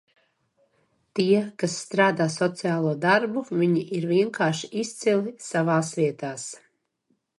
Tie, 1.17 1.41
kas 1.63 1.75
strādā 1.81 2.27
sociālo 2.35 2.95
darbu, 3.03 3.43
viņi 3.61 3.83
ir 3.99 4.09
vienkārši 4.15 4.71
izcili 4.85 5.35
savās 5.51 5.93
vietās! 6.01 6.49